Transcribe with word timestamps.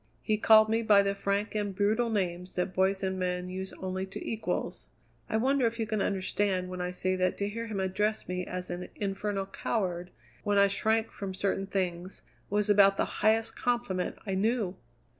He 0.23 0.35
called 0.39 0.67
me 0.67 0.81
by 0.81 1.03
the 1.03 1.13
frank 1.13 1.53
and 1.53 1.75
brutal 1.75 2.09
names 2.09 2.55
that 2.55 2.73
boys 2.73 3.03
and 3.03 3.19
men 3.19 3.41
only 3.77 4.03
use 4.05 4.11
to 4.13 4.27
equals. 4.27 4.87
I 5.29 5.37
wonder 5.37 5.67
if 5.67 5.77
you 5.77 5.85
can 5.85 6.01
understand 6.01 6.69
when 6.69 6.81
I 6.81 6.89
say 6.89 7.15
that 7.17 7.37
to 7.37 7.47
hear 7.47 7.67
him 7.67 7.79
address 7.79 8.27
me 8.27 8.43
as 8.43 8.71
an 8.71 8.89
infernal 8.95 9.45
coward, 9.45 10.09
when 10.43 10.57
I 10.57 10.69
shrank 10.69 11.11
from 11.11 11.35
certain 11.35 11.67
things, 11.67 12.23
was 12.49 12.67
about 12.67 12.97
the 12.97 13.05
highest 13.21 13.55
compliment 13.55 14.17
I 14.25 14.33
knew?" 14.33 14.75